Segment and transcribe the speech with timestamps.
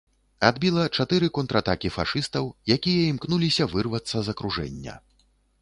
[0.47, 4.99] Адбіла чатыры контратакі фашыстаў, якія імкнуліся вырвацца з акружэння.